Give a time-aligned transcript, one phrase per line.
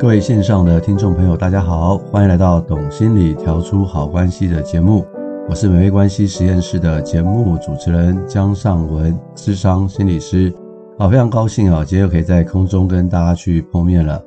[0.00, 5.04] 各位线上的听众朋友，大家好，欢迎来到《懂心理调出好关系》的节目。
[5.48, 10.54] 我是美味关系实验室的节目主持人江尚文，智商心理师。
[11.00, 14.22] 好，非常高兴啊，今天又可以在空中跟大家去碰面了。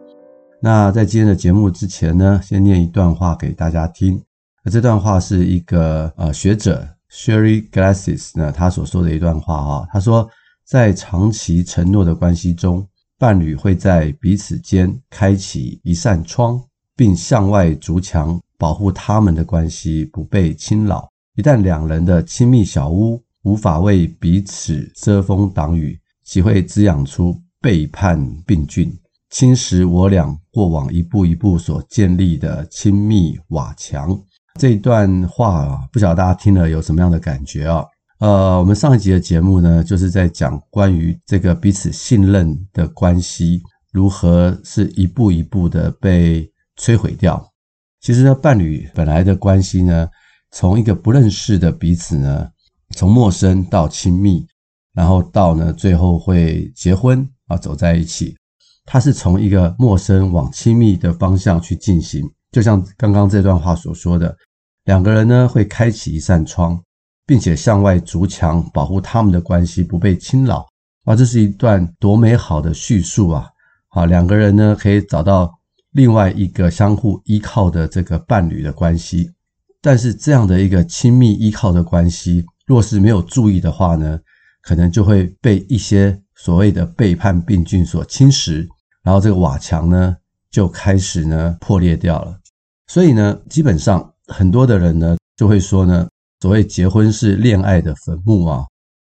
[0.60, 4.22] 那在今天的节目之前呢，先念一段话给大家听。
[4.66, 10.30] 那这段话是一个呃学者 Sherry Glasses 呢他所说的一段话啊，他说，
[10.68, 12.86] 在长期承诺的关系中。
[13.22, 16.60] 伴侣会在彼此间开启一扇窗，
[16.96, 21.08] 并向外筑墙，保护他们的关系不被侵扰。
[21.36, 28.92] 一旦两人的亲密小屋无法为彼此遮风挡雨，即会滋养出背叛病菌，
[29.30, 34.20] 侵蚀我俩过往一步一步所建立的亲密瓦墙。
[34.60, 37.86] 这段话啊，不晓得大家听了有什么样的感觉啊？
[38.22, 43.60] 呃，我们上一集的节目呢，就是在讲关于这个彼此信任的关系
[43.92, 46.48] 如何是一步一步的被
[46.80, 47.44] 摧毁掉。
[48.00, 50.08] 其实呢，伴侣本来的关系呢，
[50.52, 52.48] 从一个不认识的彼此呢，
[52.96, 54.46] 从陌生到亲密，
[54.94, 58.38] 然后到呢最后会结婚啊，走在一起，
[58.86, 62.24] 它是从一个陌生往亲密的方向去进行。
[62.52, 64.38] 就像刚刚这段话所说的，
[64.84, 66.80] 两个人呢会开启一扇窗。
[67.32, 70.68] 并且向外筑墙，保护他们的关系不被侵扰。
[71.06, 73.48] 啊，这是一段多美好的叙述啊！
[73.88, 75.50] 好，两个人呢可以找到
[75.92, 79.32] 另外一个相互依靠的这个伴侣的关系。
[79.82, 84.20] 但是这样的一个亲密依靠的关系，若是没有注意的话呢，
[84.62, 88.68] 可能就会被一些所谓的背叛病菌所侵蚀，
[89.04, 90.18] 然后这个瓦墙呢
[90.50, 92.38] 就开始呢破裂掉了。
[92.88, 96.06] 所以呢，基本上很多的人呢就会说呢。
[96.42, 98.66] 所谓结婚是恋爱的坟墓啊，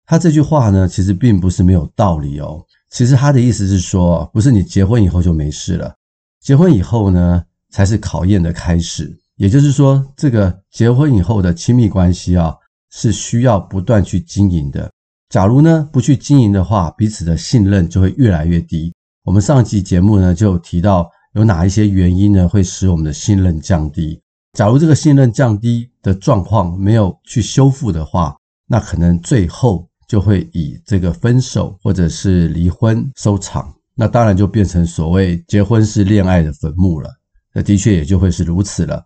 [0.06, 2.62] 他这句话呢，其实并不是没有道理哦。
[2.90, 5.96] 其实他的意思是说，不是你结婚以后就没事了，
[6.42, 9.18] 结婚以后呢，才是考验的开始。
[9.38, 12.54] 也就是说，这个结婚以后的亲密关系啊，
[12.92, 14.92] 是需要不断去经营的。
[15.30, 18.94] 假如呢，不去经营的话，彼此的信任就会越来越低。
[19.24, 24.22] 我们上一集节目呢，就提到有哪一些原因呢，会使我们的信任降低。
[24.54, 28.36] 假如这个信任降低的状况没有去修复的话，
[28.68, 33.74] 那可能最后就会以这个分手或者是离婚收场。
[33.96, 37.10] 那当然就变成所谓结婚是恋爱的坟墓了。
[37.54, 39.02] 那的确也就会是如此了。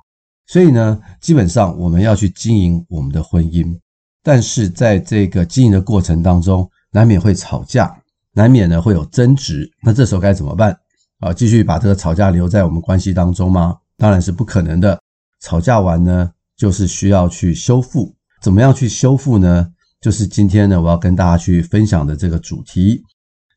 [0.47, 3.77] 所以呢，基本上我们要去经营我们的婚姻，
[4.23, 7.95] 但是在这个经营的过程当中，难免会吵架，
[8.33, 9.69] 难免呢会有争执。
[9.81, 10.75] 那这时候该怎么办？
[11.19, 13.75] 啊，继续把这个吵架留在我们关系当中吗？
[13.97, 14.99] 当然是不可能的。
[15.45, 18.15] 吵架完呢，就是需要去修复。
[18.41, 19.67] 怎么样去修复呢？
[20.01, 23.03] 就是今天呢，我要跟大家去分享的这个主题。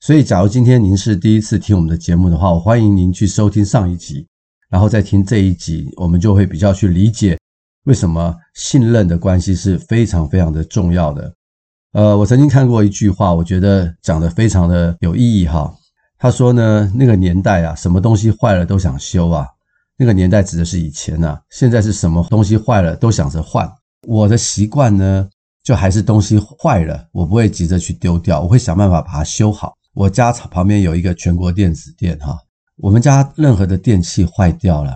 [0.03, 4.27] 所以，假如今天您是第一次听我们的节目的话，我欢迎您去收听上一集，
[4.69, 7.39] 然后再听这一集，我们就会比较去理解
[7.85, 11.33] 为什么信任的关系是非常非常的重要的。
[11.95, 15.75] 呃，我曾经看过一句话，我觉得讲得非常的有意义哈。
[16.19, 19.47] 他说呢，那个年代啊，什么东西坏了都想修啊。
[20.01, 23.69] 那个年代指的是以前呐，现在是什么东西坏了都想着换。
[24.07, 25.29] 我的习惯呢，
[25.65, 29.75] 就还是东西坏了，我不会急着去丢掉，我会想办法把它修好。
[29.95, 32.39] 我家旁边有一个全国电子店哈，
[32.77, 34.95] 我们家任何的电器坏掉了，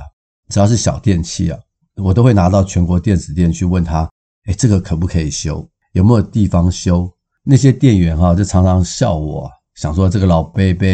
[0.48, 1.58] 只要是小电器啊，
[1.96, 4.08] 我都会拿到全国电子店去问他，
[4.46, 5.68] 诶，这个可不可以修？
[5.94, 7.12] 有没有地方修？
[7.42, 10.86] 那些店员哈就常常笑我，想说这个老伯伯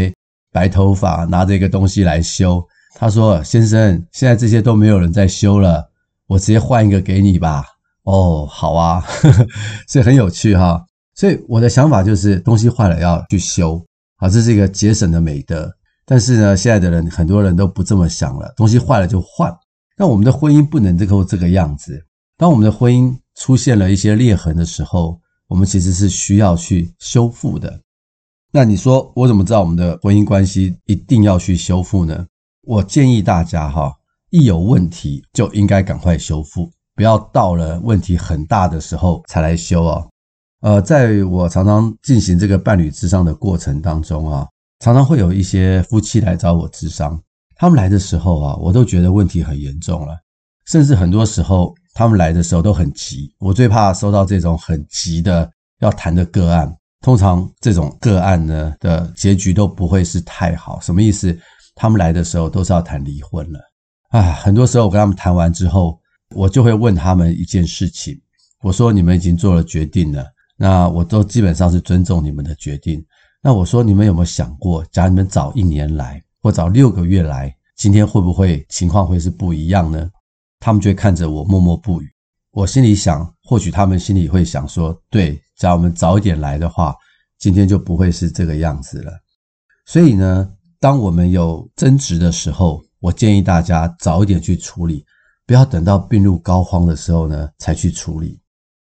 [0.51, 2.67] 白头发拿着一个东西来修。
[3.01, 5.89] 他说：“先生，现在这些都没有人在修了，
[6.27, 7.65] 我直接换一个给你吧。”
[8.03, 9.47] 哦，好啊，呵呵，
[9.87, 10.85] 所以很有趣哈。
[11.15, 13.81] 所以我的想法就是，东西坏了要去修，
[14.17, 15.73] 啊，这是一个节省的美德。
[16.05, 19.57] 但是呢，现在的人很多人都不这么想了，东西坏了就换。
[19.97, 22.05] 那我们的婚姻不能这个这个样子。
[22.37, 27.81] 当我们的婚姻出现了一些裂痕的时候，我们其实是需要去修复的。
[28.51, 32.27] 那你说，我怎么知道我们的婚姻关系一定要去修复呢？
[32.69, 33.91] 我建议大家哈，
[34.29, 40.07] 一有问题就应该赶快修复，不要到了问题很大的时候才来修哦。
[40.61, 44.47] 呃，在我常常进行这个伴侣咨商的过程当中啊，
[44.81, 47.19] 常常会有一些夫妻来找我咨商，
[47.57, 50.15] 他们来的时候啊，我都觉得问题很严重了，
[50.67, 53.35] 甚至很多时候他们来的时候都很急。
[53.39, 55.51] 我最怕收到这种很急的
[55.81, 56.71] 要谈的个案，
[57.01, 60.79] 通常这种个案呢的结局都不会是太好。
[60.83, 61.35] 什么意思？
[61.81, 63.61] 他们来的时候都是要谈离婚了，
[64.11, 65.97] 啊，很多时候我跟他们谈完之后，
[66.35, 68.21] 我就会问他们一件事情，
[68.63, 70.27] 我说你们已经做了决定了，
[70.57, 73.03] 那我都基本上是尊重你们的决定。
[73.41, 80.11] 那我说你们有没有想过，假如你们早一年来或早六个月来，今天会不会情况会是不一样呢？
[80.59, 82.09] 他们就会看着我默默不语。
[82.51, 86.93] 我心里想，或许他们心里会想说，对，假如我们早一点来的话，
[87.39, 89.13] 今天就不会是这个样子了。
[89.87, 95.05] 所以呢，当我们有争执的时候，我建议大家早一点去处理，
[95.45, 98.41] 不要等到病入膏肓的时候呢才去处理。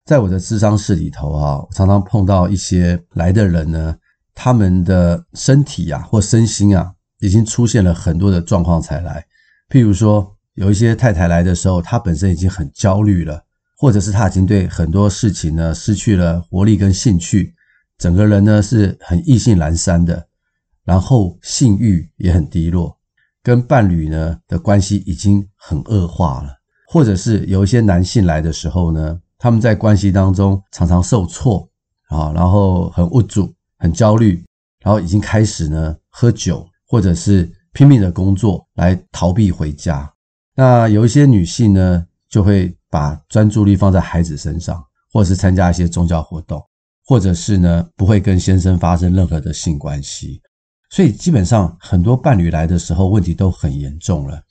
[0.04, 3.96] 在我的咨商室里头啊，常常碰到一些来的人呢，
[4.34, 9.24] 他们的身体啊或身心啊，已经出现了很多的状况才来。
[9.68, 13.42] 譬如说，有一些太太来的时候，她本身已经很焦虑了，
[13.76, 17.54] 或者是她已经对很多事情呢失去了活力跟兴趣，
[17.98, 20.26] 整个人呢是很意兴阑珊的，
[20.90, 22.98] 然后性欲也很低落。
[23.44, 26.48] 跟伴侣呢的关系已经很恶化了，
[26.88, 31.64] 或者是有一些男性来的时候呢，他们在关系当中常常受挫
[32.08, 34.44] 啊，然后很无助、很焦虑，
[34.80, 40.12] 然后已经开始呢喝酒，或者是拼命的工作来逃避回家。
[40.56, 46.60] 那有一些女性呢，就会把专注力放在孩子身上，或是参加一些宗教活动，
[47.06, 50.42] 或者是呢不会跟先生发生任何的性关系。
[50.90, 54.42] 所以基本上很多伴侣来的时候问题都很严重了。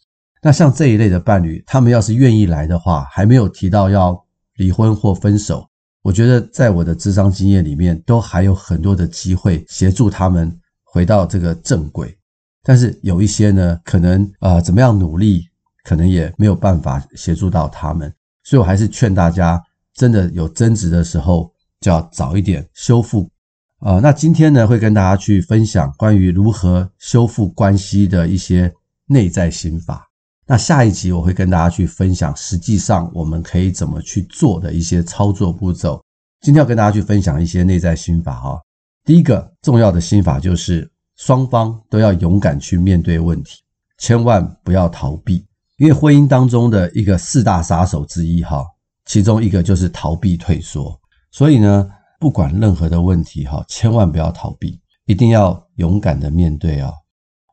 [0.41, 4.17] 那像这一类的伴侣，他们要是愿意来的话，还没有提到要
[4.55, 5.67] 离婚或分手，
[6.01, 12.17] 我觉得在我的咨商经验里面，都还有很多的机会协助他们回到这个正轨。
[12.63, 15.43] 但是有一些呢，可能啊、呃、怎么样努力，
[15.83, 18.13] 可能也没有办法协助到他们。
[18.43, 19.61] 所以我还是劝大家，
[19.93, 21.51] 真的有争执的时候，
[21.81, 23.29] 就要早一点修复。
[23.79, 28.69] 啊、呃，那今天呢，会跟大家去分享关于如何修复关系的一些
[29.05, 30.05] 内在心法。
[30.45, 36.03] 那下一集我会跟大家去分享，实际上我们可以怎么去做的一些操作步骤。
[36.41, 38.59] 今天要跟大家去分享一些内在心法哈。
[39.05, 43.61] 第一个重要的心法就是双方都要勇敢去面对问题，
[43.97, 45.45] 千万不要逃避，
[45.77, 48.65] 因为婚姻当中的一个四大杀手之一哈，
[49.05, 50.99] 其中一个就是逃避退缩。
[51.31, 51.89] 所以呢。
[52.19, 56.91] 不管任何的问题哈，千万不要逃避，一定要勇敢的面对啊！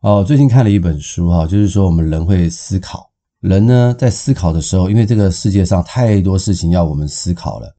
[0.02, 3.08] 哦，最近看了一本书哈，就是说我们人会思考，
[3.38, 7.72] 人呢在思考的时候，因为这个世界上太多事情要我们思考了，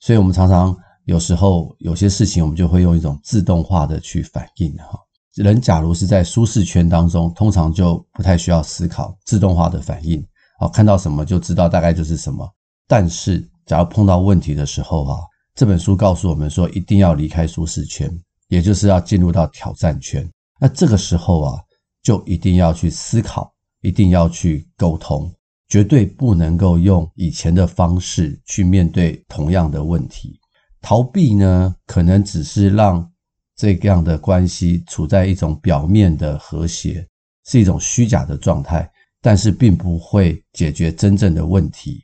[0.00, 4.98] 所以我们常常有时候有些事情我们就会用一种自动化的去反应哈。
[5.36, 10.20] 人假如是在舒适圈当中，通常就不太需要思考，自动化的反应，
[10.58, 12.52] 好，看到什么就知道大概就是什么。
[12.88, 15.20] 但是假如碰到问题的时候哈。
[15.54, 18.10] 这本书告诉我们说，一定要离开舒适圈，
[18.48, 20.26] 也就是要进入到挑战圈。
[20.58, 21.60] 那这个时候啊，
[22.02, 23.52] 就一定要去思考，
[23.82, 25.30] 一定要去沟通，
[25.68, 30.38] 绝对不能够用以前的方式去面对同样的问题。
[30.80, 33.06] 逃避呢，可能只是让
[33.54, 37.06] 这样的关系处在一种表面的和谐，
[37.46, 38.90] 是一种虚假的状态，
[39.20, 42.02] 但是并不会解决真正的问题。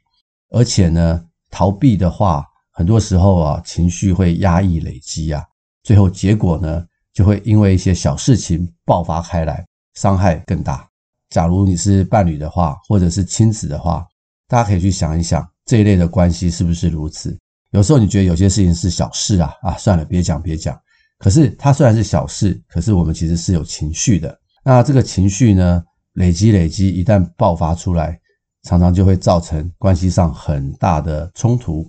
[0.50, 2.44] 而且呢，逃避的话，
[2.78, 5.44] 很多时候啊，情绪会压抑累积啊，
[5.82, 10.88] 最后结果呢，就会因为一些小事情爆发开来，伤害更大。
[11.30, 14.06] 假如你是伴侣的话，或者是亲子的话，
[14.46, 17.36] 大家可以去想一想，这一类的关系是不是如此？
[17.72, 20.80] 有时候你觉得有些事情是小事啊，啊，算了，别讲别讲。
[21.18, 24.38] 可是它虽然是小事，可是我们其实是有情绪的。
[24.64, 28.16] 那这个情绪呢，累积累积，一旦爆发出来，
[28.62, 31.84] 常常就会造成关系上很大的冲突。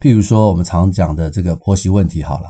[0.00, 2.48] 譬如说，我们常讲的这个婆媳问题，好了，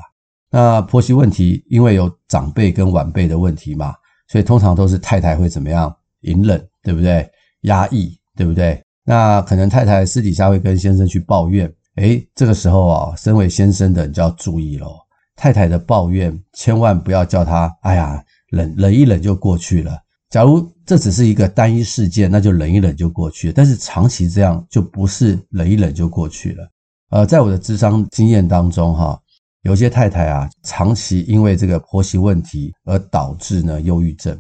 [0.50, 3.95] 那婆媳问题因为有长辈跟晚辈的问题嘛，
[4.28, 5.95] 所以通常都是太太会怎么样？
[6.23, 7.28] 隐忍，对不对？
[7.62, 8.83] 压抑，对不对？
[9.05, 14.99] 那可能太太私底下会跟先生去抱怨，诶，这个时候啊，身为先生的你就要注意咯，
[15.35, 19.99] 太太的抱怨千万不要叫他，哎呀，忍忍一忍就过去了。
[20.28, 23.55] 假如这只是一个单一事件，那就忍一忍就过去了。
[23.57, 26.69] 但是长期这样就不是忍一忍就过去了。
[27.11, 29.19] 呃，在我的咨商经验当中，哈，
[29.62, 34.38] 有些太太啊，长期因为这个婆媳问题而导致呢忧郁症，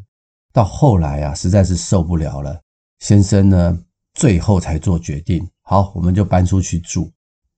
[0.52, 2.60] 到后来啊，实在是受不了了，
[2.98, 3.78] 先生呢，
[4.12, 7.10] 最后才做决定，好，我们就搬出去住。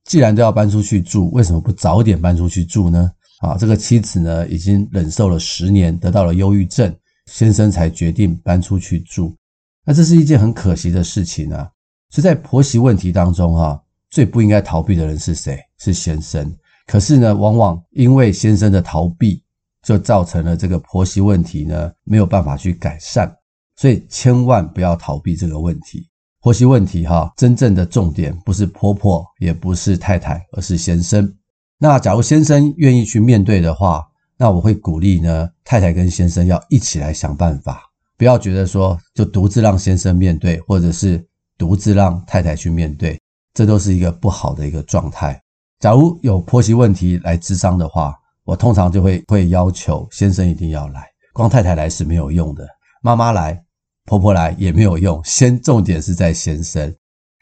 [0.04, 3.10] 既然都要搬出去住，为什么不早点搬出去住呢？
[3.40, 6.94] 啊，这个妻子呢，已经忍受了十年，得到了忧郁症，
[7.26, 9.36] 先生才决定搬出去住。
[9.84, 11.68] 那这是一件很可惜的事情啊。
[12.10, 13.82] 所以在婆媳问题当中，哈。
[14.10, 15.58] 最不应该逃避的人是谁？
[15.78, 16.52] 是先生。
[16.86, 19.42] 可是呢，往往因为先生的逃避，
[19.82, 23.32] 就造成了这个婆媳问题呢，没有办法去改善。
[23.76, 26.06] 所以千万不要逃避这个问题。
[26.42, 31.32] 婆媳问题哈，真正的重点不是婆婆，也不是太太，而是先生。
[31.78, 37.82] 那假如先生愿意去面对的话，那我会鼓励呢，太太跟先生要一起来想办法，
[38.18, 41.24] 不要觉得说就独自让先生面对，或者是
[41.56, 43.20] 独自让太太去面对，
[43.54, 45.40] 这都是一个不好的一个状态。
[45.78, 48.14] 假如有婆媳问题来咨商的话，
[48.44, 52.66] 我通常就会会要求先生一定要来，光太太来是没有用的，
[53.02, 53.60] 妈妈来、
[54.04, 56.94] 婆婆来也没有用，先重点是在先生。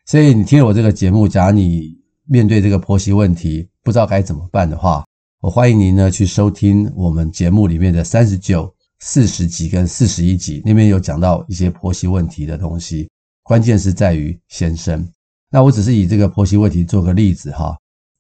[0.06, 1.96] 所以你听了我这个节目，假如你
[2.26, 5.04] 面对这个婆媳问题不知道该怎么办的话，
[5.40, 8.72] 我欢迎您呢去收听我们节目里面的三十九。
[9.00, 13.08] 四十集跟四十一集那边有讲到一些婆媳问题的东西，
[13.44, 15.08] 关键是在于先生。
[15.50, 17.76] 那我只是以这个婆媳问题做个例子哈。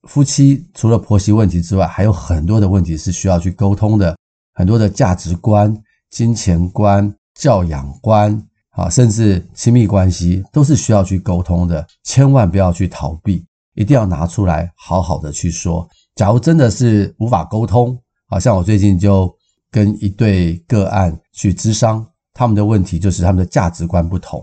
[0.08, 4.16] 夫妻除了婆媳问题之外，还有很多的问题是需要去沟通的，
[4.54, 5.76] 很多的价值观、
[6.10, 11.86] 金钱观、教养观啊，甚至亲密关系都是需要去沟通的。
[12.04, 13.44] 千万不要去逃避，
[13.74, 15.88] 一定要拿出来好好的去说。
[16.14, 19.32] 假如真的是无法沟通，好像我最近就。
[19.70, 24.42] 跟一对个案去咨商，他们的问题就是他们的价值观不同，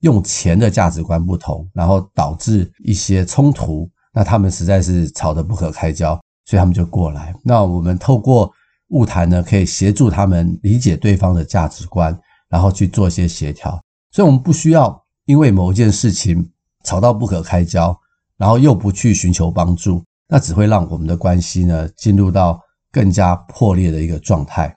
[0.00, 3.88] 用钱的价值观不同，然后导致一些冲突。
[4.12, 7.34] 那他们实在是吵得不可开交，所以他们就过来。
[7.42, 8.52] 那我们透过
[8.88, 13.80] 物谈呢，可以协助他们理解对方的价值观，然后去做一些协调。
[14.10, 16.50] 所以，我们不需要因为某一件事情
[16.84, 17.96] 吵到不可开交，
[18.36, 22.60] 然后又不去寻求帮助，那只会让我们的关系呢进入到。
[22.90, 24.74] 更加破裂的一个状态，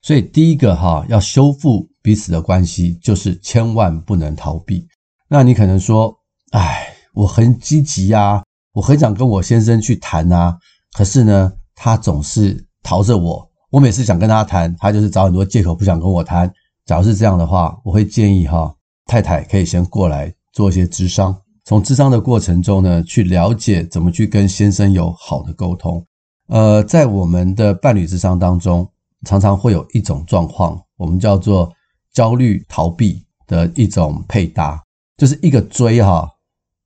[0.00, 4.86] 所以第一个哈，要修复彼此的关系，就是千万不能逃避。
[5.28, 6.14] 那你可能说，
[6.52, 8.42] 哎，我很积极呀，
[8.72, 10.56] 我很想跟我先生去谈啊，
[10.92, 13.48] 可是呢，他总是逃着我。
[13.70, 16.52] 我每次想跟他谈，他就是找很多借口不想跟我谈。
[16.86, 18.74] 假如是这样的话，我会建议哈，
[19.06, 26.04] 太太可以先过来做一些咨商，从咨商的过程中呢，去了解怎么去跟先生有好的沟通。
[26.48, 28.90] 呃，在我们的伴侣智商当中，
[29.24, 31.72] 常常会有一种状况，我们叫做
[32.12, 34.82] 焦虑逃避的一种配搭，
[35.16, 36.28] 就是一个追哈，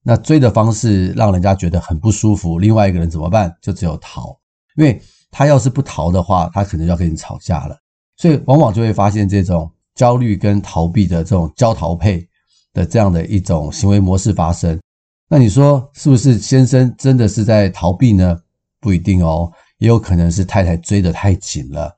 [0.03, 3.55] 那追的方式让人家觉得很不舒服，另外一个人怎么办？
[3.61, 4.37] 就只有逃，
[4.77, 5.01] 因为
[5.31, 7.77] 他要是不逃的话，他可能要跟你吵架了，
[8.17, 12.29] 所以往往就会发现这种焦虑跟逃避的这种焦逃配
[12.73, 14.79] 的这样的一种行为模式发生。
[15.29, 18.39] 那你说是不是先生真的是在逃避呢？
[18.79, 21.97] 不一定哦，也有可能是太太追得太紧了，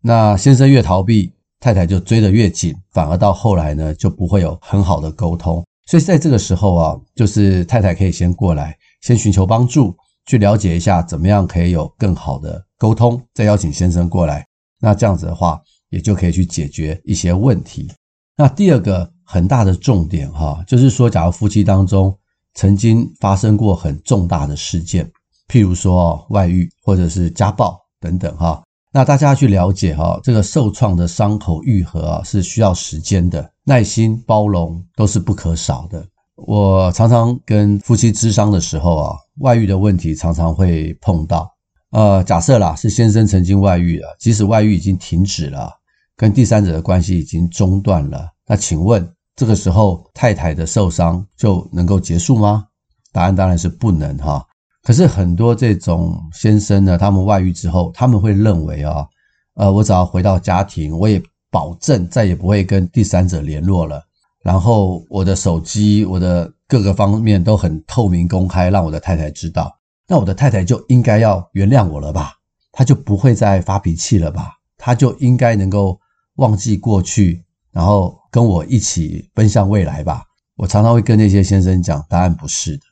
[0.00, 5.64] 那先生越逃避，太太就追得越紧，反而到后来呢，就不会有很好的沟通。
[5.86, 9.96] 所以在这个时候啊，就是太太可以先过来，先寻求帮助，
[10.26, 14.46] 去了解一下怎么样可以有更好的沟通，再邀请先生过来。
[14.80, 15.60] 那这样子的话，
[15.90, 17.90] 也就可以去解决一些问题。
[18.36, 22.16] 那第二个很大的重点哈，就是说，假如夫妻当中
[22.54, 25.10] 曾经发生过很重大的事件。
[25.48, 36.04] 譬如说外遇或者是家暴等等哈，那大家去了解哈，这个受创的伤口愈合啊是需要时间的，耐心包容都是不可少的。
[36.36, 41.50] 我常常跟夫妻咨商的时候啊，外遇的问题常常会碰到。
[41.90, 45.70] 呃，假设啦是先生曾经外遇了，即使外遇已经停止了，
[46.16, 52.64] 跟第三者的关系已经中断了，那请问这个时候太太的受伤就能够结束吗？
[53.12, 54.44] 答案当然是不能哈。
[54.82, 59.06] 可是很多这种先生呢，他们外遇之后，他们会认为啊，
[59.54, 64.02] 呃，我只要回到家庭，我也保证再也不会跟第三者联络了。
[64.42, 69.70] 然后我的手机，我的各个方面都很透明公开，让我的太太知道。
[70.06, 72.32] 那我的太太就应该要原谅我了吧？
[72.72, 74.52] 她就不会再发脾气了吧？
[74.78, 75.98] 她就应该能够
[76.36, 80.22] 忘记过去，然后跟我一起奔向未来吧？
[80.56, 82.82] 我常常会跟那些先生讲，答案不是的。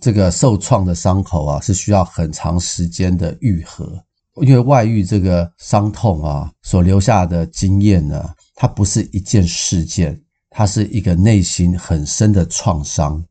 [0.00, 4.02] 这个受创的伤口啊，是需要很长时间的愈合，
[4.42, 10.20] 因为外遇这个伤痛啊，所留下的经验呢，它不是一件事件，
[10.50, 13.24] 它是一个内心很深的创伤。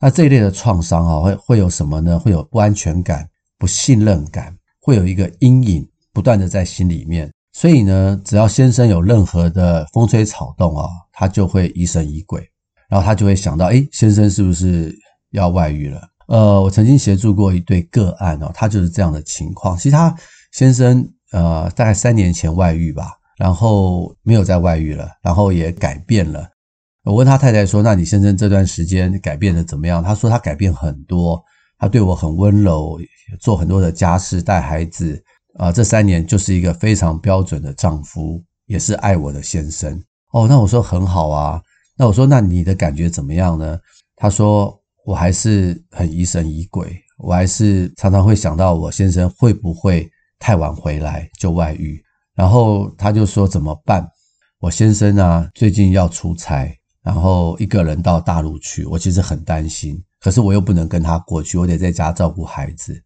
[0.00, 2.18] 那这一类的创伤啊，会会有什么呢？
[2.18, 3.28] 会有不安全感、
[3.58, 7.30] 不信任感，会有一个阴影不断的在心里面。
[7.52, 12.40] 所以呢，只要先生有任何的风吹草动啊，他就会疑神疑鬼，
[12.88, 14.94] 然后他就会想到，诶，先生是不是？
[15.34, 19.76] 要外遇了，呃，我曾经协助过一对个案哦，他就是这样的情况。
[19.76, 20.14] 其实他
[20.52, 26.48] 先生呃，大概三年前外遇吧，然后没有再外遇了，然后也改变了。
[27.02, 31.42] 我问他太太说：“那你先生这段时间改变的怎么样？”他说：“他改变很多，
[31.78, 32.98] 他对我很温柔，
[33.40, 35.20] 做很多的家事，带孩子
[35.58, 40.00] 啊，呃，这三年就是一个非常标准的丈夫，也是爱我的先生。”
[40.32, 41.60] 哦，那我说很好啊。
[41.96, 43.76] 那我说：“那你的感觉怎么样呢？”
[44.14, 44.80] 他说。
[45.04, 52.02] 我还是很疑神疑鬼，我还是常常会想到我先生会不会太晚回来就外遇，
[52.34, 54.06] 然后他就说怎么办？
[54.60, 62.98] 我先生啊最近要出差，然后一个人到大陆去，我其实很担心，可是我又不能跟他过去，我得在家照顾孩子。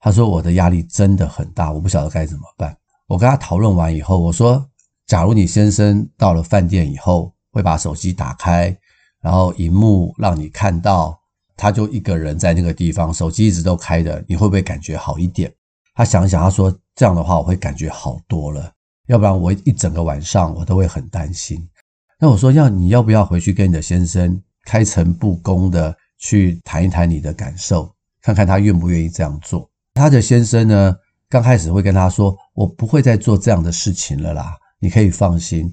[0.00, 2.76] 他说我的压力真的很大，我不晓得该怎么办。
[3.06, 4.66] 我跟他讨论完以后，我说，
[5.06, 8.74] 假如你先生到了饭店以后，会把手机打开，
[9.20, 11.18] 然后荧幕让你看到，
[11.56, 15.52] 他就一个人在那个地方，手机一直都开的，你会不会感觉好一点？
[15.94, 18.72] 他想想，他说这样的话我会感觉好多了，
[19.06, 21.66] 要不然我一整个晚上我都会很担心。
[22.18, 27.92] 那我说要你要不要回去跟你的先生开诚布公的去谈一谈你的感受，
[28.22, 29.68] 看看他愿不愿意这样做。
[29.94, 30.96] 他的先生呢，
[31.28, 35.72] 刚开始会跟他说：“我不会再做这样的事情了啦，你可以放心。”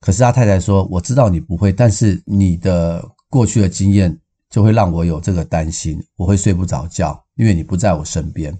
[0.00, 4.16] 可是他太太说：“我知道你不会，但是你的过去的经验
[4.52, 8.56] 就会让我有这个担心，我会睡不着觉，因为你不在我身边。”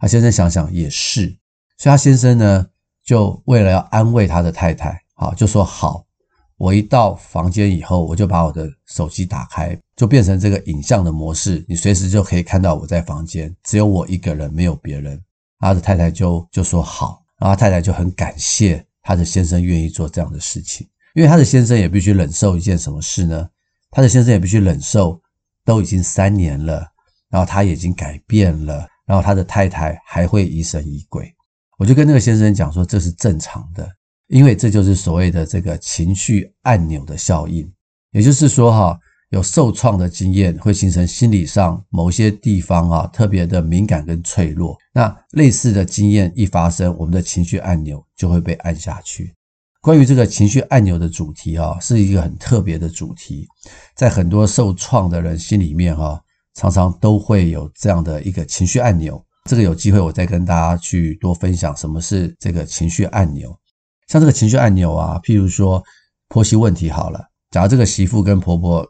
[0.00, 1.26] 他先生想想也是，
[1.76, 2.66] 所以他先生呢，
[3.04, 6.04] 就为了要安慰他的太太，好，就说：“好。”
[6.58, 15.22] 我一到房间以后，我就把我的手机打开，就变成这个影像的模式，你随时就可以看到我在房间，只有我一个人，没有别人。
[15.58, 23.46] 他的太太就就说好，然后他太太就很感谢他的先生愿意做这样的事情，因为他的先生也必须忍受一件什么事呢？
[23.90, 25.20] 他的先生也必须忍受，
[25.66, 26.86] 都已经三年了，
[27.28, 31.30] 然后他已经改变了，然后他的太太还会疑神疑鬼。
[31.76, 33.86] 我就跟那个先生讲说，这是正常的。
[34.28, 37.70] 因为这就是所谓的这个情绪按钮的效应，
[38.10, 38.98] 也就是说，哈，
[39.30, 44.76] 有受创的经验会形成心理上某些地方啊特别的敏感跟脆弱。
[44.92, 49.32] 那类似的经验一发生，我们的情绪按钮就会被按下去。
[49.86, 53.46] 关于这个情绪按钮的主题啊，是一个很特别的主题，
[53.94, 56.20] 在很多受创的人心里面哈，
[56.54, 59.24] 常常都会有这样的一个情绪按钮。
[59.48, 63.56] 这个有机会我再跟大家去多分享什么是这个情绪按钮。
[64.08, 65.80] 像这个情绪按钮啊，譬如说
[66.30, 68.84] 婆媳问题好了，假如这个媳妇跟婆婆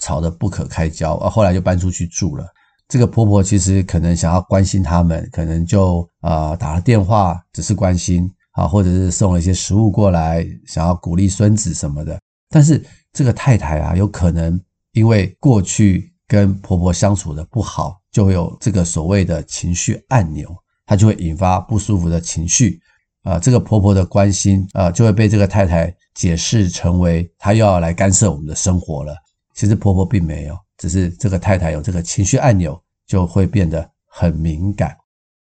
[0.00, 2.46] 吵得不可开交，啊，后来就搬出去住了。
[2.88, 12.18] 这个婆婆其实可能想要关心他们，可能就啊打了电话，只是关心啊，或者是送了一些食物过来，想要鼓励孙子什么的。
[12.48, 14.60] 但是这个太太啊，有可能
[14.92, 20.54] 因为过去跟婆婆相处的不好，就会有这个所谓的情绪按钮，
[20.86, 22.80] 她就会引发不舒服的情绪。
[23.22, 29.14] 啊，这个婆婆的关心啊，就会被这个太太解释成为她又要来干涉我们的生活了。
[29.54, 34.96] 其实婆婆并没有，只是这个太太有这个情绪按钮，就会变得很敏感。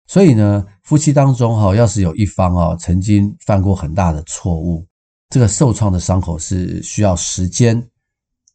[0.09, 4.85] 所以呢，夫妻当中哈，要是有一方啊曾经犯过很大的错误，
[5.29, 7.87] 这个受创的伤口是需要时间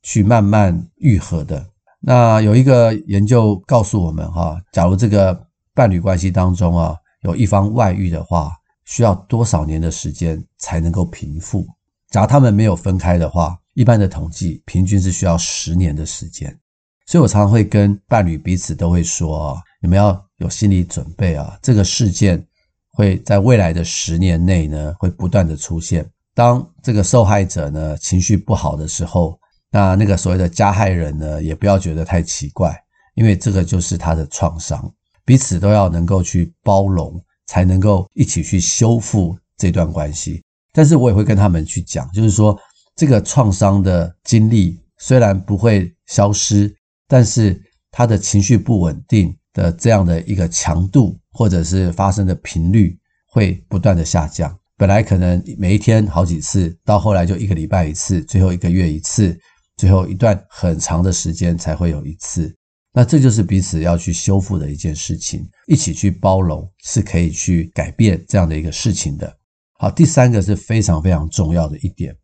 [0.01, 1.63] 去慢慢愈合的。
[1.99, 8.51] 那有一个研究告诉我们哈，假如这个伴侣关系当中啊有一方外遇的话，
[8.85, 11.65] 需要多少年的时间才能够平复？
[12.09, 16.59] 假如他们没有分开的话，一般的统计平均是需要十年的时间。
[17.05, 22.43] 所以我常常会跟伴侣彼此都会说啊，你们要有心理准备啊，这个事件
[22.91, 26.09] 会在未来的十年内呢，会不断的出现。
[26.33, 29.39] 当这个受害者呢情绪不好的时候，
[29.71, 32.75] 那那个所谓的加害人呢，也不要觉得太奇怪，
[33.15, 34.91] 因为这个就是他的创伤，
[35.25, 37.23] 彼此都要能够去包容。
[37.45, 42.57] 才能够一起去修复这段关系，但是我也会跟他们去讲，就是说
[42.95, 46.73] 这个创伤的经历虽然不会消失，
[47.13, 52.97] 但是他的情绪不稳定的这样的一个强度，或者是发生的频率
[53.27, 54.51] 会不断的下降。
[54.77, 59.39] 本来可能每一天好几次，到后来就一个礼拜一次，最后一个月一次，
[59.77, 62.51] 最后一段很长的时间才会有一次。
[62.91, 69.31] 那这就是彼此要去修复的一件事情，一起去包容是可以去改变这样的一个事情的。
[69.77, 72.15] 好，第三个是非常非常重要的一点，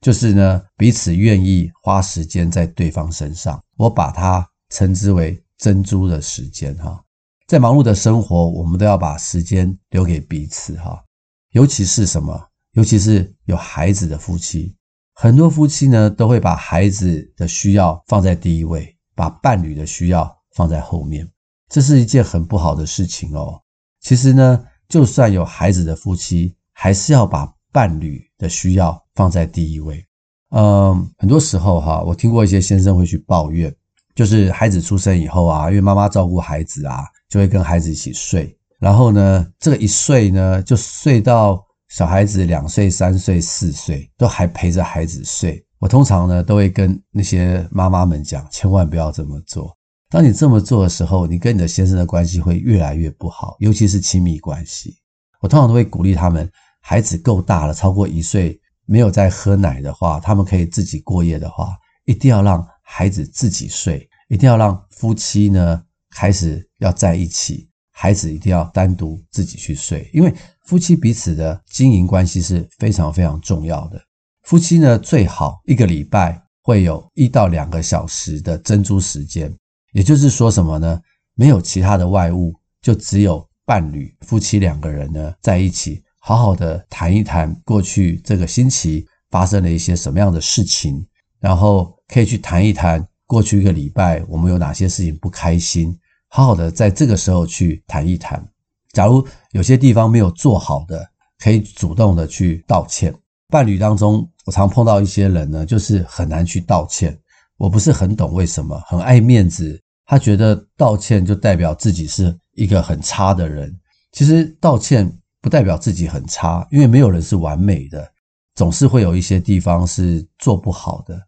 [0.00, 3.62] 就是呢，彼此愿意花时间在对方身上。
[3.76, 7.02] 我把它称之为珍珠的时间哈，
[7.46, 11.02] 在忙碌的生活，我们都要把时间留给彼此哈。
[11.50, 12.48] 尤其是什么？
[12.72, 14.76] 尤其是有孩子的夫妻，
[15.14, 18.94] 很多夫妻呢都会把孩子的需要放在第一位。
[19.18, 21.28] 把伴侣的需要放在后面，
[21.68, 23.60] 这是一件很不好的事情哦。
[24.00, 30.06] 其实呢，就算有孩子的夫妻，还是要把伴侣的需要放在第一位。
[30.50, 33.74] 嗯，很多时候哈，我听过一些先生会去抱怨，
[34.14, 45.60] 就是孩子出生以后啊，因为妈妈照顾孩子啊，就会跟孩子一起睡，然后呢，这个一睡呢，就睡到小孩子两岁、三岁、四岁，都还陪着孩子睡。
[45.80, 49.76] 我通常呢都会跟那些妈妈们讲，千万不要这么做。
[50.10, 54.96] 当你这么做的时候，你跟你的先生的关系会越来越不好，尤其是亲密关系。
[55.40, 56.48] 我通常都会鼓励他们，
[56.80, 58.58] 孩子够大了，超过一岁，
[58.90, 65.82] 没有在喝奶的话，他们可以自己过夜的话，一定要让孩子自己睡，一定要让夫妻呢
[66.16, 74.02] 开始要在一起，孩子一定要单独自己去睡，因为夫妻彼此的经营关系是非常非常重要的。
[74.44, 79.54] 夫妻呢，最好一个礼拜会有一到两个小时的珍珠时间，
[79.92, 80.98] 也就是说什么呢？
[81.34, 86.02] 没有其他的外物，就只有伴侣夫妻两个人呢在一起。
[86.28, 91.02] 好好的谈一谈过去这个星期发生了一些什么样的事情，
[91.40, 98.46] 然后可以去谈一谈过去一个礼拜我们有哪些事情不开心，好好的在这个时候去谈一谈。
[98.92, 101.02] 假如有些地方没有做好的，
[101.38, 103.10] 可以主动的去道歉。
[103.48, 107.18] 伴侣当中，我常碰到一些人呢，就是很难去道歉。
[107.56, 113.74] 我不是很懂为什么，很爱面子，他觉得道歉就代表自己是一个很差的人。
[114.12, 115.10] 其实道歉。
[115.40, 118.10] 不代表自己很差，因为没有人是完美的，
[118.54, 121.20] 总是会有一些地方是做不好的。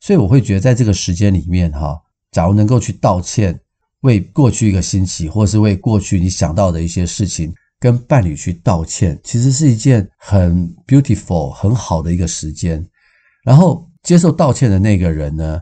[0.00, 2.00] 所以我会觉得，在这个时间里面，哈，
[2.30, 3.58] 假如能够去道歉，
[4.02, 12.84] 为过去一个星期，或是为过去你想到的一些事情，跟伴侣去道歉，其实是一件很 beautiful、很好的一个时间。
[13.44, 15.60] 然后接受道歉的那个人呢，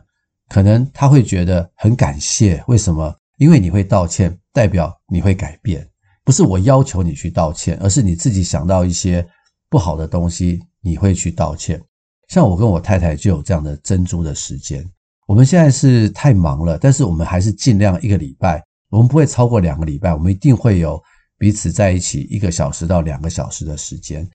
[0.49, 2.63] 可能他会觉得很感谢。
[2.67, 3.13] 为什么？
[3.37, 5.87] 因为你会道歉，代表你会改变。
[6.27, 9.25] 不是我要求你去道歉，而是你自己想到一些
[9.69, 11.81] 不好的东西，你会去道歉。
[12.27, 14.85] 像我跟我太太就有这样的珍珠的时间。
[15.25, 21.01] 我们现在是太忙了，但是我们还是尽量一个礼拜，我们不会超过两个礼拜，我们一定会有
[21.37, 24.29] 彼此在一起一个小时到两个小时的时间。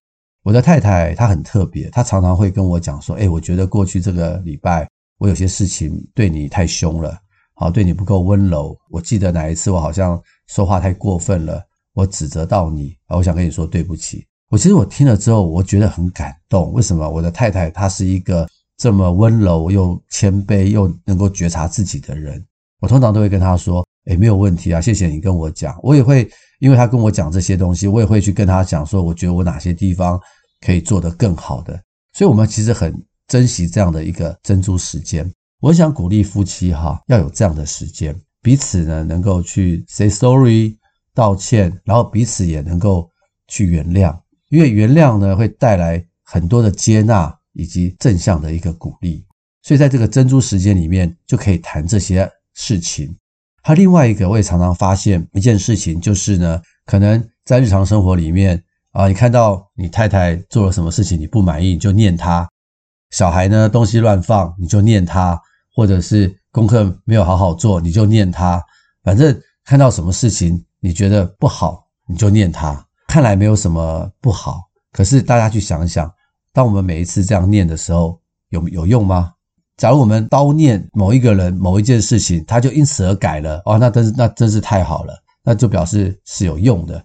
[0.44, 7.18] 我的太太她很特别，她常常会跟我讲说：“诶，我觉得过去这个礼拜我有些事情对你太凶了，
[7.56, 8.74] 好，对你不够温柔。
[8.88, 11.62] 我记得哪一次我好像说话太过分了。”
[11.94, 14.26] 我指责到你，我想跟你说对不起。
[14.48, 16.72] 我其实我听了之后，我觉得很感动。
[16.72, 17.08] 为什么？
[17.08, 22.44] 我的太太她是一个这么温柔又谦卑又能够觉察自己的人。
[22.80, 26.28] 我通常都会跟她说：“诶，没有问题啊，谢谢你跟我讲。”我也会
[26.60, 30.20] 因为她跟我讲这些东西，我也会去跟她讲说，我觉得我哪些地方
[30.60, 31.80] 可以做得更好的。
[32.12, 32.94] 所以，我们其实很
[33.28, 35.30] 珍惜这样的一个珍珠时间。
[35.60, 40.76] 我想鼓励夫妻哈，要有这样的时间，彼此呢能够去 say sorry。
[41.14, 43.10] 道歉，然后彼此也能够
[43.48, 49.24] 去原谅，因为原谅呢会带来很多的接纳以及正向的一个鼓励，
[49.62, 53.14] 所以在这个珍珠时间里面就可以谈这些事情。
[53.62, 62.44] 还另外一个，我也常常发现一件事情，就是呢，可能在日常生活里面啊，你看到你太太做了什么事情你不满意，你就念她；
[63.10, 65.36] 小孩呢东西乱放，你就念他；
[65.74, 68.60] 或者是功课没有好好做，你就念他。
[69.04, 70.64] 反正看到什么事情。
[70.84, 72.84] 你觉得不好，你就念它。
[73.06, 76.12] 看来没有什么不好，可是大家去想想，
[76.52, 79.32] 当我们每一次这样念的时候，有有用吗？
[79.76, 87.04] 假如我们叨念某一个人、某一件事情，他就因此而改了，哦，那真是那真是太好了，那就表示是有用的。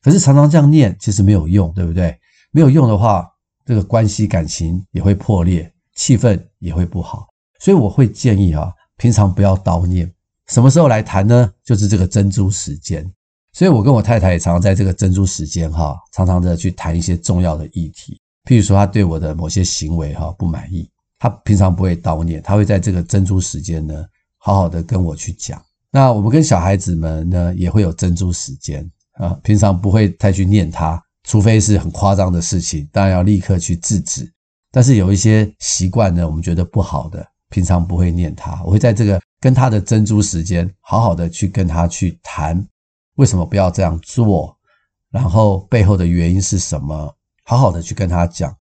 [0.00, 2.18] 可是常常这样念，其实没有用，对不对？
[2.50, 3.28] 没有用的话，
[3.66, 7.26] 这个关系感情也会破裂，气氛也会不好。
[7.60, 10.10] 所以我会建议啊，平常不要叨念。
[10.48, 11.50] 什么时候来谈呢？
[11.64, 13.08] 就是这个珍珠时间。
[13.52, 18.20] 所以，我跟我太太也常常在这个珍珠时间哈，常常的去谈一些重要的议题。
[18.44, 24.04] 譬如说，他对我的某些行为哈不满意，他平常不会叨念，他会在这个珍珠时间呢，
[24.36, 25.60] 好好的跟我去讲。
[25.90, 34.30] 那我们跟小孩子们呢，也会有珍珠时间啊，平常不会太去念他，除非是很夸张的事情，当然要立刻去制止。
[34.70, 42.62] 但是有一些习惯呢，我们觉得不好的，平常不会念他，我会在这个跟他的珍珠时间，好好的去跟他去谈。
[43.16, 44.56] 为什么不要这样做？
[45.10, 47.14] 然后背后的原因是什么？
[47.44, 48.54] 好好的去跟他讲。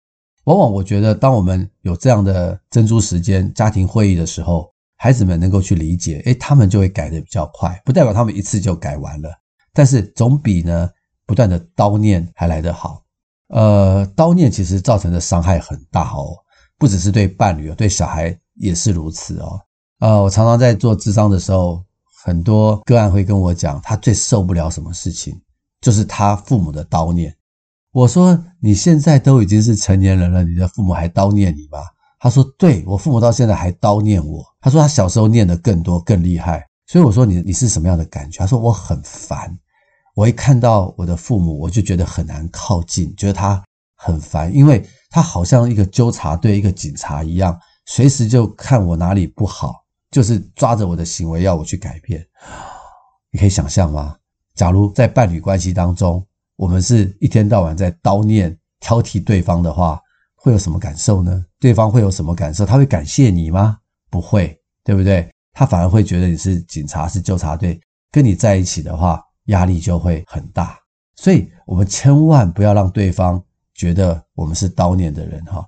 [0.45, 7.83] 往往我觉得，当我们有这样的珍珠时间、家庭会议的时候，孩子们能够去理解，诶，他们就会改的比较快。
[7.85, 9.31] 不代表他们一次就改完了，
[9.73, 10.89] 但是总比呢
[11.27, 13.03] 不断的叨念还来得好。
[13.49, 16.37] 呃，叨念其实造成的伤害很大哦，
[16.79, 19.61] 不只是对伴侣，对小孩也是如此哦。
[20.01, 21.83] 呃，我常常在做智商的时候。
[22.25, 25.41] 很多个案会跟我讲，他最受不了什么事情，
[25.81, 27.33] 就是他父母的叨念。
[27.93, 31.79] 我说：“你现在都已经是成年人了，你的父母还叨念你吗？”
[32.19, 39.57] 他说：“对，我父母到现在还叨念我。”他说：“他小时候念得更多更厉害。”所以我说：“你你是什么样的感觉？”他说：“我很烦，
[40.17, 43.63] 我一看到我的父母，我就觉得很难靠近，觉得他
[43.95, 52.25] 很烦，因为他好像一个纠察队、一个警察一样，随时就看我哪里不好。”就是抓着我的行为要我去改变，
[53.31, 54.17] 你可以想象吗？
[54.55, 60.01] 假如在伴侣关系当中，我们是一天到晚在叨念、挑剔对方的话，
[60.37, 61.45] 会有什么感受呢？
[61.59, 62.65] 对方会有什么感受？
[62.65, 63.79] 他会感谢你吗？
[64.09, 65.29] 不会，对不对？
[65.53, 67.79] 他反而会觉得你是警察，是纠察队，
[68.11, 70.79] 跟你在一起的话，压力就会很大。
[71.17, 73.43] 所以，我们千万不要让对方
[73.75, 75.67] 觉得我们是叨念的人哈。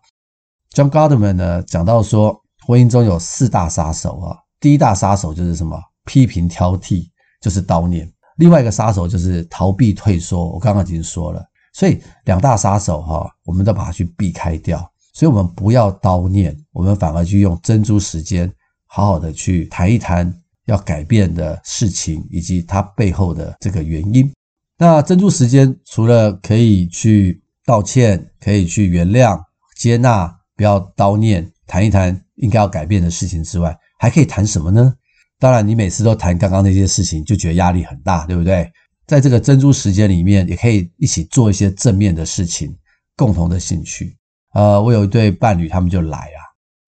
[0.74, 5.80] John Gottman 呢讲到说，婚姻中有四大杀手啊，第一大杀手就是什么？
[6.04, 7.06] 批评挑剔，
[7.40, 11.44] 就是叨念；另外一个杀手就是逃避退缩，我刚刚已经说了。
[11.74, 14.90] 所以两大杀手哈，我们都把它去避开掉。
[15.12, 18.50] 所以我们不要叨念，我们反而去用珍珠时间，
[18.86, 20.32] 好好的去谈一谈
[20.66, 24.32] 要改变的事情，以及它背后的这个原因。
[24.78, 29.38] 那珍珠时间除了可以去道歉，可以去原谅、
[29.76, 34.92] 接纳，不要叨念，谈一谈应该要改变的事情之外，还可以谈什么呢？
[35.38, 38.68] 当然，你每次都谈刚刚那些事情，就觉得压力很大，对不对？
[39.06, 42.76] 在这个珍珠时间里面，也可以一起做一些正面的事情，
[43.16, 44.16] 共同的兴趣。
[44.54, 46.40] 呃，我有一对伴侣，他们就来啊，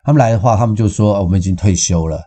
[0.03, 2.21] 他们来的话，他们就说，我们已经退休了，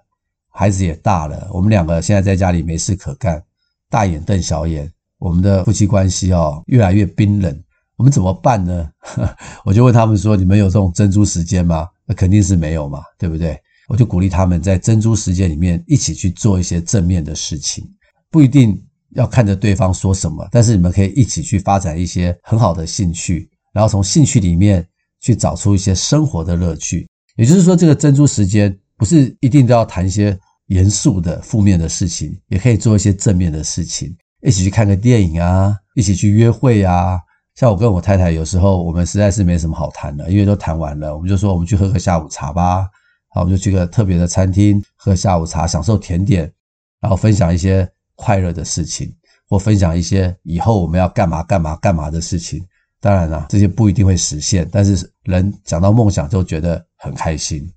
[0.50, 3.44] 孩子也大了，我们两个现在在家里没事可干，
[3.90, 4.90] 大眼瞪小眼。
[5.20, 7.64] 我们的夫妻关系哦，越来越冰冷，
[7.98, 8.90] 我们怎么办呢？
[9.64, 13.58] 我就问他们说：“你们有这种珍珠时间吗？”那肯定是没有嘛，对不对？
[13.88, 17.86] 我就鼓励他们在珍珠时间里面一起去做一些正面的事情，
[18.32, 24.86] 不一定要看着对方说什么，但是你们可以一起去发展一些很好的兴趣，然后从兴趣里面
[25.22, 27.08] 去找出一些生活的乐趣。
[27.36, 34.16] 也就是说，这个珍珠时间不是一定都要谈一些严肃的负面的事情，也可以做一些正面的事情。
[34.42, 37.20] 一起去看个电影啊，一起去约会啊。
[37.56, 42.88] 像我跟我太太，有时候我们实在是没什么好谈的，因为都谈完了，我们就说我们去喝个下午茶吧。
[43.30, 46.52] 好，我们就去个特别的餐厅喝下午茶，享受甜点，
[47.00, 49.14] 然后分享一些快乐的事情，
[49.48, 52.66] 或分享一些以后我们要干嘛干嘛干嘛的事情。
[53.00, 57.70] 当然了，这些不一定会实现，但是人讲到梦想就觉得很开心。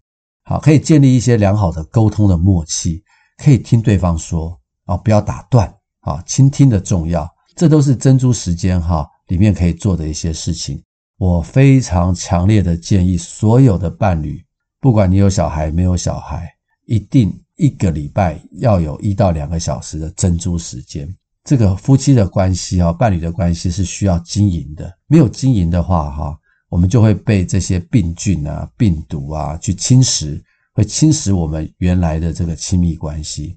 [0.45, 3.03] 好，可以建立一些良好的沟通的默契，
[3.43, 5.71] 可以听对方说啊，不要打断。
[6.01, 10.83] 啊，倾听的重要，这都是珍珠时间哈里面可以做的一些事情。
[11.19, 14.45] 我非常强烈的建议所有的伴侣，
[14.81, 16.47] 不管你有小孩没有小孩，
[16.87, 21.09] 一定一个礼拜要有一到两个小时的珍珠时间。
[21.45, 24.93] 这个夫妻的关系啊，伴侣的关系是需要经营的。
[25.07, 30.43] 没有经营的话哈，我们就会被这些病菌啊、病毒啊去侵蚀，
[30.75, 33.57] 会侵蚀我们原来的这个亲密关系。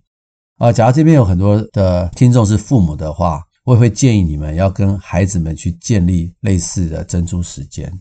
[0.60, 7.94] 啊，假如这边有很多的听众是父母的话，我也会建议你们要跟孩子们去建立类似的珍珠时间，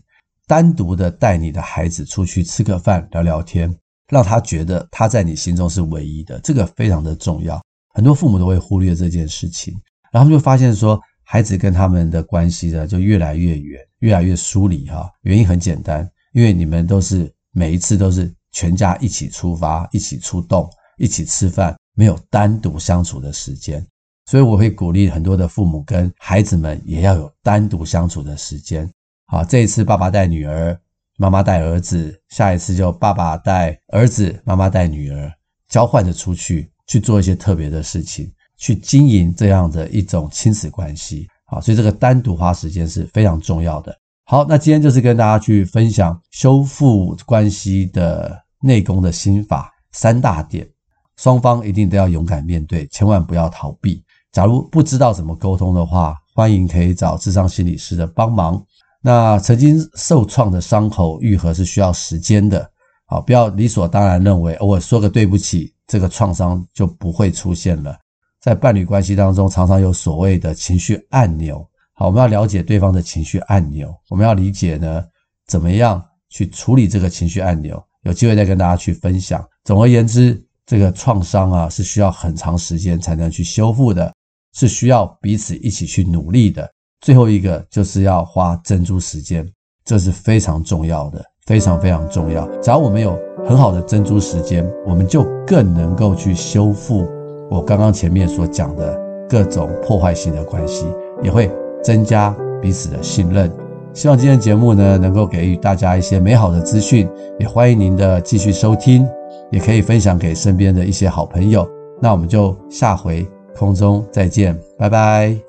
[0.47, 3.71] 单独的带你的孩子出去吃个饭、聊聊天，
[4.07, 7.61] 让他觉得他在你心中是唯一的，这个非常的重要。
[7.93, 9.79] 很多父母都会忽略这件事情，
[10.11, 15.07] 然后就发现说，孩子跟他们的关系呢就越来越远，越来越疏离哈。
[15.21, 21.77] 原因很简单，因为你们都是每一次都是全家一起出发、一起出动、一起吃饭。
[21.93, 23.85] 没有单独相处的时间，
[24.29, 28.87] 所以我会鼓励很多的父母跟孩子们也要有单独相处的时间。
[29.25, 30.79] 好，这一次爸爸带女儿，
[31.17, 35.31] 妈妈带儿子，下一次就爸爸带儿子，妈妈带女儿，
[35.67, 41.27] 交换着出去去做一些特别的事情，去经营这样的一种亲子关系。
[41.47, 43.97] 好，所以这个单独花时间是非常重要的。
[44.25, 50.69] 好，那今天就是跟大家去分享修复关系的内功的心法三大点。
[51.17, 54.01] 双方一定都要勇敢面对，千万不要逃避。
[54.31, 58.63] 假如不知道怎么沟通的话，欢迎可以找智商心理师的帮忙。
[59.01, 62.69] 那曾经受创的伤口愈合是需要时间的，
[63.07, 67.97] 好，不要理所当然认为我说个对不起，这个创伤就不会出现了。
[68.39, 75.03] 在伴侣关系当中，常常有所谓的情绪按钮，好，我们要了解对方的情绪按钮，我们要理解呢，
[75.47, 79.43] 怎么样去处理这个情绪按钮，有机会再跟大家去分享。
[79.63, 80.45] 总而言之。
[80.69, 84.13] 这个创伤啊，是需要很长时间才能去修复的，
[84.59, 86.69] 是需要彼此一起去努力的。
[86.99, 89.49] 最后一个就是要花珍珠时间，
[89.85, 92.45] 这是非常重要的，非常非常重要。
[92.61, 93.17] 只要我们有
[93.47, 97.07] 很好的珍珠时间，我们就更能够去修复
[97.49, 100.85] 我刚刚前面所讲的各种破坏性的关系，
[101.23, 101.49] 也会
[101.81, 103.49] 增加彼此的信任。
[103.93, 109.07] 希望今天节目呢，能够给予大家一些美好的资讯，也欢迎您的继续收听。
[109.51, 111.67] 也可以分享给身边的一些好朋友，
[111.99, 115.48] 那我们就下回空中再见，拜拜。